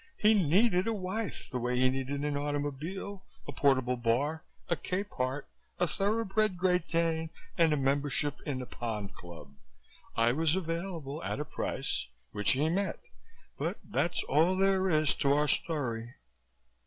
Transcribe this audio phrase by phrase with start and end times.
[0.17, 5.45] He needed a wife the way he needed an automobile, a portable bar, a Capehart,
[5.79, 9.53] a thoroughbred Great Dane and a membership in the Pond Club.
[10.15, 12.97] I was available, at a price, which he met
[13.59, 16.15] but that's all there is to our story."